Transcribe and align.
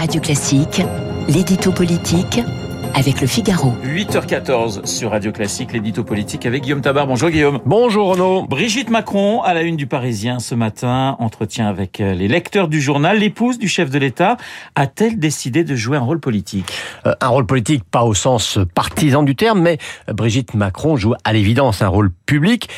Radio 0.00 0.18
Classique, 0.22 0.80
l'édito 1.28 1.72
politique 1.72 2.40
avec 2.94 3.20
le 3.20 3.26
Figaro. 3.26 3.74
8h14 3.84 4.86
sur 4.86 5.10
Radio 5.10 5.30
Classique, 5.30 5.74
l'édito 5.74 6.04
politique 6.04 6.46
avec 6.46 6.62
Guillaume 6.62 6.80
Tabar. 6.80 7.06
Bonjour 7.06 7.28
Guillaume. 7.28 7.60
Bonjour 7.66 8.12
Renaud. 8.12 8.46
Brigitte 8.46 8.88
Macron, 8.88 9.42
à 9.42 9.52
la 9.52 9.60
une 9.60 9.76
du 9.76 9.86
Parisien 9.86 10.38
ce 10.38 10.54
matin, 10.54 11.16
entretien 11.18 11.68
avec 11.68 11.98
les 11.98 12.28
lecteurs 12.28 12.68
du 12.68 12.80
journal. 12.80 13.18
L'épouse 13.18 13.58
du 13.58 13.68
chef 13.68 13.90
de 13.90 13.98
l'État 13.98 14.38
a-t-elle 14.74 15.18
décidé 15.18 15.64
de 15.64 15.76
jouer 15.76 15.98
un 15.98 16.02
rôle 16.02 16.18
politique? 16.18 16.72
Euh, 17.04 17.12
Un 17.20 17.28
rôle 17.28 17.44
politique, 17.44 17.84
pas 17.84 18.04
au 18.04 18.14
sens 18.14 18.58
partisan 18.74 19.22
du 19.22 19.36
terme, 19.36 19.60
mais 19.60 19.76
Brigitte 20.08 20.54
Macron 20.54 20.96
joue 20.96 21.12
à 21.24 21.34
l'évidence 21.34 21.82
un 21.82 21.88
rôle 21.88 22.10
public 22.24 22.70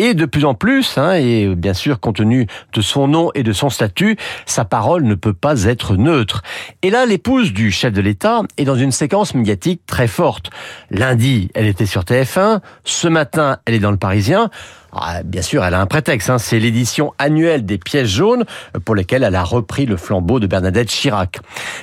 et 0.00 0.14
de 0.14 0.24
plus 0.24 0.46
en 0.46 0.54
plus, 0.54 0.96
hein, 0.96 1.12
et 1.12 1.54
bien 1.54 1.74
sûr 1.74 2.00
compte 2.00 2.16
tenu 2.16 2.46
de 2.72 2.80
son 2.80 3.06
nom 3.06 3.30
et 3.34 3.42
de 3.42 3.52
son 3.52 3.68
statut, 3.68 4.16
sa 4.46 4.64
parole 4.64 5.04
ne 5.04 5.14
peut 5.14 5.34
pas 5.34 5.64
être 5.64 5.96
neutre. 5.96 6.42
Et 6.80 6.88
là, 6.88 7.04
l'épouse 7.04 7.52
du 7.52 7.70
chef 7.70 7.92
de 7.92 8.00
l'État 8.00 8.42
est 8.56 8.64
dans 8.64 8.76
une 8.76 8.92
séquence 8.92 9.34
médiatique 9.34 9.82
très 9.86 10.06
forte. 10.06 10.50
Lundi, 10.90 11.50
elle 11.54 11.66
était 11.66 11.84
sur 11.84 12.04
TF1, 12.04 12.60
ce 12.84 13.08
matin, 13.08 13.58
elle 13.66 13.74
est 13.74 13.78
dans 13.78 13.90
le 13.90 13.98
Parisien. 13.98 14.50
Ah, 14.92 15.22
bien 15.22 15.42
sûr, 15.42 15.64
elle 15.64 15.74
a 15.74 15.80
un 15.80 15.86
prétexte. 15.86 16.30
Hein. 16.30 16.38
C'est 16.38 16.58
l'édition 16.58 17.14
annuelle 17.18 17.64
des 17.64 17.78
pièces 17.78 18.08
jaunes 18.08 18.44
pour 18.84 18.94
lesquelles 18.94 19.22
elle 19.22 19.36
a 19.36 19.44
repris 19.44 19.86
le 19.86 19.96
flambeau 19.96 20.40
de 20.40 20.46
Bernadette 20.46 20.88
Chirac. 20.88 21.38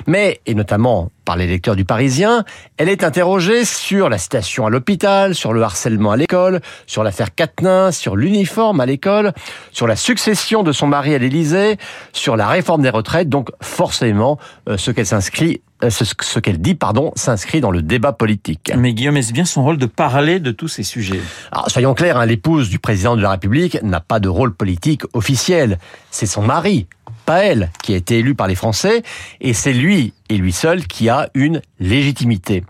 Mais, 0.06 0.40
et 0.46 0.54
notamment 0.54 1.10
par 1.24 1.36
les 1.36 1.46
lecteurs 1.46 1.76
du 1.76 1.84
Parisien, 1.84 2.44
elle 2.76 2.88
est 2.88 3.04
interrogée 3.04 3.64
sur 3.64 4.08
la 4.08 4.18
citation 4.18 4.66
à 4.66 4.70
l'hôpital, 4.70 5.34
sur 5.34 5.52
le 5.52 5.62
harcèlement 5.62 6.12
à 6.12 6.16
l'école, 6.16 6.60
sur 6.86 7.02
l'affaire 7.02 7.34
Quatennin, 7.34 7.92
sur 7.92 8.16
l'uniforme 8.16 8.80
à 8.80 8.86
l'école, 8.86 9.32
sur 9.72 9.86
la 9.86 9.96
succession 9.96 10.62
de 10.62 10.72
son 10.72 10.86
mari 10.86 11.14
à 11.14 11.18
l'Élysée, 11.18 11.76
sur 12.12 12.36
la 12.36 12.46
réforme 12.48 12.82
des 12.82 12.90
retraites. 12.90 13.28
Donc, 13.28 13.50
forcément, 13.62 14.38
euh, 14.68 14.76
ce 14.76 14.90
qu'elle 14.90 15.06
s'inscrit 15.06 15.60
euh, 15.60 15.67
ce, 15.88 16.38
qu'elle 16.38 16.60
dit, 16.60 16.74
pardon, 16.74 17.12
s'inscrit 17.14 17.60
dans 17.60 17.70
le 17.70 17.82
débat 17.82 18.12
politique. 18.12 18.72
Mais 18.76 18.92
Guillaume, 18.92 19.16
est-ce 19.16 19.32
bien 19.32 19.44
son 19.44 19.62
rôle 19.62 19.78
de 19.78 19.86
parler 19.86 20.40
de 20.40 20.50
tous 20.50 20.68
ces 20.68 20.82
sujets? 20.82 21.20
Alors, 21.52 21.70
soyons 21.70 21.94
clairs, 21.94 22.16
hein, 22.16 22.26
l'épouse 22.26 22.68
du 22.68 22.78
président 22.78 23.16
de 23.16 23.22
la 23.22 23.30
République 23.30 23.82
n'a 23.82 24.00
pas 24.00 24.20
de 24.20 24.28
rôle 24.28 24.54
politique 24.54 25.02
officiel. 25.12 25.78
C'est 26.10 26.26
son 26.26 26.42
mari, 26.42 26.86
pas 27.26 27.44
elle, 27.44 27.70
qui 27.82 27.94
a 27.94 27.96
été 27.96 28.18
élu 28.18 28.34
par 28.34 28.48
les 28.48 28.54
Français, 28.54 29.02
et 29.40 29.52
c'est 29.52 29.72
lui 29.72 30.12
et 30.28 30.36
lui 30.36 30.52
seul 30.52 30.86
qui 30.86 31.08
a 31.08 31.28
une 31.34 31.62
légitimité. 31.80 32.64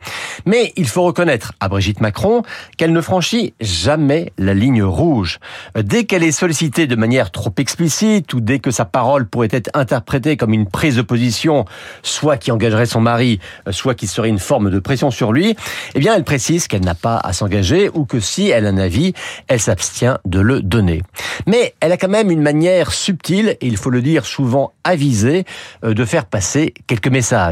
Mais 0.47 0.73
il 0.77 0.87
faut 0.87 1.03
reconnaître 1.03 1.53
à 1.61 1.69
Brigitte 1.69 2.01
Macron 2.01 2.43
qu'elle 2.77 2.93
ne 2.93 3.01
franchit 3.01 3.55
jamais 3.61 4.33
la 4.39 4.55
ligne 4.55 4.83
rouge. 4.83 5.39
Dès 5.77 6.05
qu'elle 6.05 6.23
est 6.23 6.33
sollicitée 6.33 6.87
de 6.87 6.97
manière 6.97 7.31
trop 7.31 7.53
explicite 7.59 8.33
ou 8.35 8.41
dès 8.41 8.59
que 8.59 8.71
sa 8.71 8.85
parole 8.85 9.27
pourrait 9.27 9.49
être 9.51 9.71
interprétée 9.75 10.37
comme 10.37 10.53
une 10.53 10.69
prise 10.69 10.97
de 10.97 11.03
position, 11.03 11.65
soit 12.03 12.37
qui 12.37 12.53
engagerait 12.53 12.87
son 12.87 13.01
mari, 13.01 13.41
soit 13.71 13.95
qui 13.95 14.07
serait 14.07 14.29
une 14.29 14.39
forme 14.39 14.71
de 14.71 14.79
pression 14.79 15.11
sur 15.11 15.33
lui, 15.33 15.57
eh 15.95 15.99
bien 15.99 16.15
elle 16.15 16.25
précise 16.25 16.69
qu'elle 16.69 16.85
n'a 16.85 16.95
pas 16.95 17.17
à 17.17 17.33
s'engager 17.33 17.91
ou 17.93 18.05
que 18.05 18.21
si 18.21 18.51
elle 18.51 18.67
a 18.67 18.69
un 18.69 18.79
avis, 18.79 19.15
elle 19.49 19.61
s'abstient 19.61 20.19
de 20.25 20.41
le 20.41 20.61
donner. 20.63 21.03
Mais 21.47 21.75
elle 21.81 21.93
a 21.93 21.97
quand 21.97 22.09
même 22.09 22.31
une 22.31 22.43
manière 22.43 22.93
subtile, 22.93 23.57
et 23.61 23.67
il 23.67 23.77
faut 23.77 23.91
le 23.91 24.03
dire 24.03 24.27
souvent 24.27 24.73
avisée, 24.85 25.45
euh, 25.85 25.95
de 25.95 26.05
faire 26.05 26.27
passer 26.27 26.75
quelques 26.87 27.09
messages. 27.09 27.48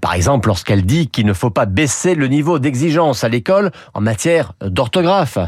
Par 0.00 0.14
exemple, 0.14 0.48
lorsqu'elle 0.48 0.84
dit 0.84 1.08
qu'il 1.08 1.26
ne 1.26 1.32
faut 1.32 1.50
pas 1.50 1.66
baisser 1.66 2.14
le 2.14 2.28
niveau 2.28 2.58
d'exigence 2.58 3.24
à 3.24 3.28
l'école 3.28 3.70
en 3.94 4.00
matière 4.00 4.52
d'orthographe. 4.60 5.38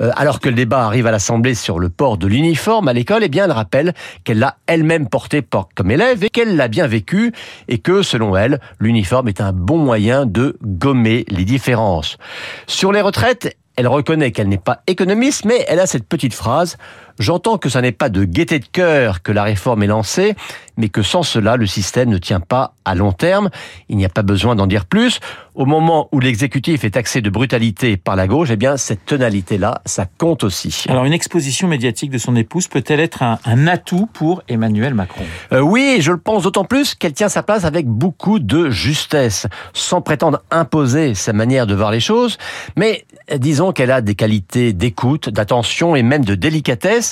Euh, 0.00 0.10
alors 0.16 0.40
que 0.40 0.48
le 0.48 0.54
débat 0.54 0.84
arrive 0.84 1.06
à 1.06 1.10
l'Assemblée 1.10 1.54
sur 1.54 1.78
le 1.78 1.88
port 1.88 2.18
de 2.18 2.26
l'uniforme 2.26 2.88
à 2.88 2.92
l'école, 2.92 3.22
eh 3.24 3.28
bien, 3.28 3.44
elle 3.44 3.52
rappelle 3.52 3.94
qu'elle 4.24 4.38
l'a 4.38 4.56
elle-même 4.66 5.08
porté 5.08 5.42
comme 5.74 5.90
élève 5.90 6.24
et 6.24 6.30
qu'elle 6.30 6.56
l'a 6.56 6.68
bien 6.68 6.86
vécu 6.86 7.32
et 7.68 7.78
que, 7.78 8.02
selon 8.02 8.36
elle, 8.36 8.60
l'uniforme 8.80 9.28
est 9.28 9.40
un 9.40 9.52
bon 9.52 9.78
moyen 9.78 10.26
de 10.26 10.56
gommer 10.62 11.24
les 11.28 11.44
différences. 11.44 12.18
Sur 12.66 12.92
les 12.92 13.00
retraites, 13.00 13.56
elle 13.76 13.88
reconnaît 13.88 14.32
qu'elle 14.32 14.48
n'est 14.48 14.58
pas 14.58 14.80
économiste, 14.86 15.44
mais 15.44 15.64
elle 15.68 15.80
a 15.80 15.86
cette 15.86 16.08
petite 16.08 16.34
phrase 16.34 16.76
J'entends 17.18 17.58
que 17.58 17.68
ça 17.68 17.80
n'est 17.80 17.92
pas 17.92 18.08
de 18.08 18.24
gaieté 18.24 18.58
de 18.58 18.66
cœur 18.66 19.22
que 19.22 19.32
la 19.32 19.42
réforme 19.42 19.82
est 19.82 19.86
lancée, 19.86 20.34
mais 20.76 20.88
que 20.88 21.02
sans 21.02 21.22
cela, 21.22 21.56
le 21.56 21.66
système 21.66 22.10
ne 22.10 22.18
tient 22.18 22.40
pas 22.40 22.74
à 22.84 22.94
long 22.94 23.12
terme. 23.12 23.50
Il 23.88 23.96
n'y 23.96 24.04
a 24.04 24.10
pas 24.10 24.22
besoin 24.22 24.54
d'en 24.54 24.66
dire 24.66 24.84
plus. 24.84 25.20
Au 25.54 25.64
moment 25.64 26.08
où 26.12 26.20
l'exécutif 26.20 26.84
est 26.84 26.90
taxé 26.90 27.22
de 27.22 27.30
brutalité 27.30 27.96
par 27.96 28.14
la 28.14 28.26
gauche, 28.26 28.50
eh 28.52 28.56
bien, 28.56 28.76
cette 28.76 29.06
tonalité-là, 29.06 29.80
ça 29.86 30.04
compte 30.18 30.44
aussi. 30.44 30.84
Alors, 30.88 31.06
une 31.06 31.14
exposition 31.14 31.66
médiatique 31.66 32.10
de 32.10 32.18
son 32.18 32.36
épouse 32.36 32.68
peut-elle 32.68 33.00
être 33.00 33.22
un, 33.22 33.66
atout 33.66 34.06
pour 34.12 34.42
Emmanuel 34.48 34.92
Macron? 34.92 35.24
Euh, 35.52 35.60
Oui, 35.60 35.98
je 36.00 36.12
le 36.12 36.18
pense 36.18 36.42
d'autant 36.42 36.64
plus 36.64 36.94
qu'elle 36.94 37.14
tient 37.14 37.30
sa 37.30 37.42
place 37.42 37.64
avec 37.64 37.86
beaucoup 37.86 38.38
de 38.38 38.68
justesse, 38.68 39.46
sans 39.72 40.02
prétendre 40.02 40.42
imposer 40.50 41.14
sa 41.14 41.32
manière 41.32 41.66
de 41.66 41.74
voir 41.74 41.90
les 41.90 42.00
choses, 42.00 42.36
mais 42.76 43.06
disons 43.38 43.72
qu'elle 43.72 43.90
a 43.90 44.02
des 44.02 44.14
qualités 44.14 44.74
d'écoute, 44.74 45.30
d'attention 45.30 45.96
et 45.96 46.02
même 46.02 46.24
de 46.24 46.34
délicatesse 46.34 47.05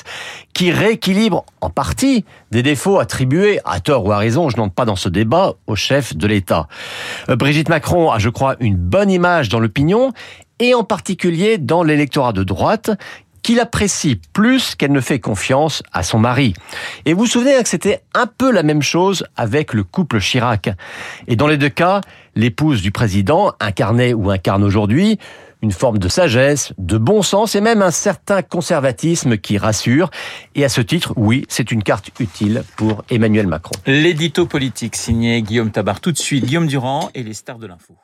qui 0.54 0.72
rééquilibre 0.72 1.44
en 1.60 1.70
partie 1.70 2.24
des 2.50 2.62
défauts 2.62 2.98
attribués, 2.98 3.60
à 3.64 3.80
tort 3.80 4.04
ou 4.06 4.12
à 4.12 4.18
raison, 4.18 4.48
je 4.48 4.56
n'entre 4.56 4.74
pas 4.74 4.84
dans 4.84 4.96
ce 4.96 5.08
débat, 5.08 5.54
au 5.66 5.76
chef 5.76 6.16
de 6.16 6.26
l'État. 6.26 6.66
Euh, 7.28 7.36
Brigitte 7.36 7.68
Macron 7.68 8.10
a, 8.10 8.18
je 8.18 8.28
crois, 8.28 8.56
une 8.60 8.76
bonne 8.76 9.10
image 9.10 9.48
dans 9.48 9.60
l'opinion, 9.60 10.12
et 10.60 10.74
en 10.74 10.84
particulier 10.84 11.58
dans 11.58 11.82
l'électorat 11.82 12.32
de 12.32 12.44
droite, 12.44 12.90
qu'il 13.44 13.60
apprécie 13.60 14.20
plus 14.32 14.74
qu'elle 14.74 14.90
ne 14.90 15.00
fait 15.00 15.20
confiance 15.20 15.84
à 15.92 16.02
son 16.02 16.18
mari. 16.18 16.54
Et 17.04 17.12
vous 17.12 17.20
vous 17.20 17.26
souvenez 17.26 17.62
que 17.62 17.68
c'était 17.68 18.00
un 18.14 18.26
peu 18.26 18.50
la 18.50 18.64
même 18.64 18.82
chose 18.82 19.24
avec 19.36 19.72
le 19.72 19.84
couple 19.84 20.18
Chirac. 20.18 20.70
Et 21.28 21.36
dans 21.36 21.46
les 21.46 21.58
deux 21.58 21.68
cas, 21.68 22.00
l'épouse 22.34 22.82
du 22.82 22.90
président 22.90 23.52
incarnait 23.60 24.14
ou 24.14 24.30
incarne 24.30 24.64
aujourd'hui 24.64 25.18
une 25.62 25.72
forme 25.72 25.98
de 25.98 26.08
sagesse, 26.08 26.74
de 26.76 26.98
bon 26.98 27.22
sens 27.22 27.54
et 27.54 27.60
même 27.62 27.80
un 27.80 27.90
certain 27.90 28.42
conservatisme 28.42 29.38
qui 29.38 29.56
rassure. 29.56 30.10
Et 30.54 30.64
à 30.64 30.68
ce 30.68 30.82
titre, 30.82 31.14
oui, 31.16 31.46
c'est 31.48 31.70
une 31.70 31.82
carte 31.82 32.10
utile 32.20 32.64
pour 32.76 33.02
Emmanuel 33.08 33.46
Macron. 33.46 33.72
L'édito 33.86 34.44
politique 34.44 34.94
signé 34.94 35.40
Guillaume 35.40 35.70
Tabar. 35.70 36.00
Tout 36.00 36.12
de 36.12 36.18
suite, 36.18 36.44
Guillaume 36.44 36.66
Durand 36.66 37.10
et 37.14 37.22
les 37.22 37.32
stars 37.32 37.58
de 37.58 37.66
l'info. 37.66 37.96